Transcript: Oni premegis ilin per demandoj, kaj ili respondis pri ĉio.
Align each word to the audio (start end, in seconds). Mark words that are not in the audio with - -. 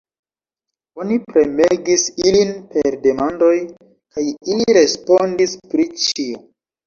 Oni 1.01 1.17
premegis 1.33 2.05
ilin 2.29 2.55
per 2.71 2.97
demandoj, 3.05 3.51
kaj 4.15 4.25
ili 4.55 4.77
respondis 4.79 5.53
pri 5.75 5.89
ĉio. 6.07 6.43